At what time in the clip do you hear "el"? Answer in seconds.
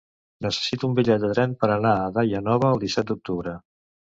2.73-2.83